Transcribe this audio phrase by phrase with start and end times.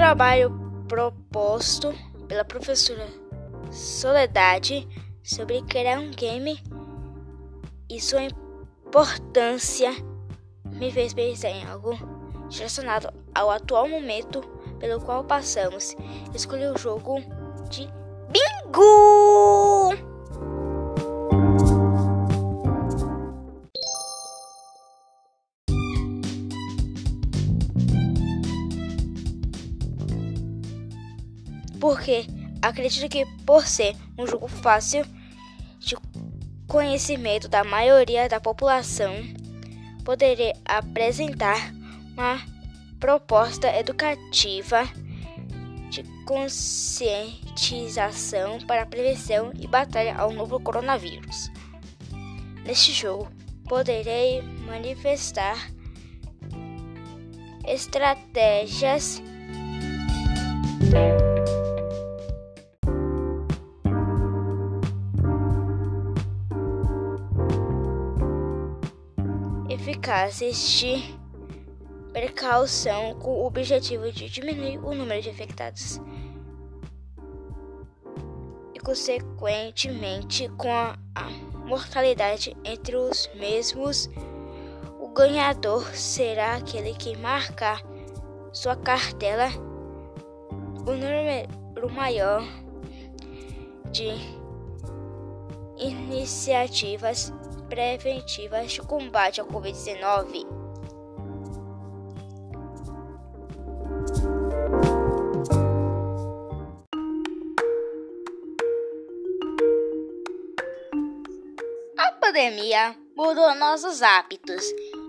[0.00, 0.50] trabalho
[0.88, 1.94] proposto
[2.26, 3.06] pela professora
[3.70, 4.88] Soledade
[5.22, 6.58] sobre criar um game
[7.86, 9.90] e sua importância
[10.64, 11.98] me fez pensar em algo
[12.50, 14.40] relacionado ao atual momento
[14.78, 15.94] pelo qual passamos.
[16.34, 17.20] Escolhi o jogo
[17.68, 17.86] de
[18.32, 19.59] Bingo!
[31.80, 32.26] Porque
[32.60, 35.06] acredito que por ser um jogo fácil
[35.78, 35.96] de
[36.68, 39.14] conhecimento da maioria da população,
[40.04, 41.72] poderia apresentar
[42.12, 42.40] uma
[43.00, 44.86] proposta educativa
[45.88, 51.50] de conscientização para a prevenção e batalha ao novo coronavírus.
[52.64, 53.28] Neste jogo,
[53.68, 55.56] poderei manifestar
[57.66, 59.20] estratégias
[69.80, 71.18] eficazes de
[72.12, 75.98] precaução com o objetivo de diminuir o número de infectados
[78.74, 81.30] e, consequentemente, com a, a
[81.66, 84.10] mortalidade entre os mesmos.
[85.00, 87.82] O ganhador será aquele que marcar
[88.52, 89.48] sua cartela
[90.80, 92.46] o número maior
[93.90, 94.10] de
[95.78, 97.32] iniciativas
[97.70, 100.44] preventivas de combate ao Covid-19.
[111.96, 114.64] A pandemia mudou nossos hábitos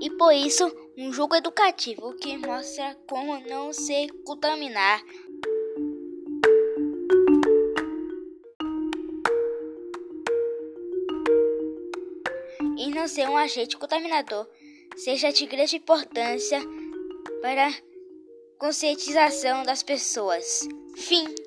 [0.00, 0.64] e por isso
[0.96, 5.02] um jogo educativo que mostra como não se contaminar
[12.76, 14.46] e não ser um agente contaminador
[14.96, 16.60] seja de grande importância
[17.42, 17.74] para a
[18.58, 20.66] conscientização das pessoas.
[20.96, 21.43] Fim.